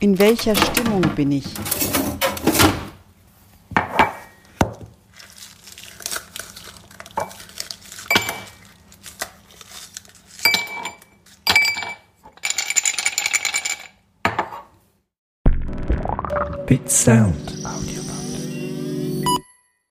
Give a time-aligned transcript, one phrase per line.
[0.00, 1.44] In welcher Stimmung bin ich?
[16.66, 17.57] Bit Sound.